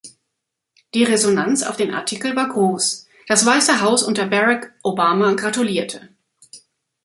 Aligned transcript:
Die 0.95 1.03
Resonanz 1.03 1.61
auf 1.61 1.77
den 1.77 1.93
Artikel 1.93 2.35
war 2.35 2.49
groß, 2.49 3.05
das 3.27 3.45
Weiße 3.45 3.81
Haus 3.81 4.01
unter 4.01 4.25
Barack 4.25 4.73
Obama 4.81 5.33
gratulierte. 5.33 6.09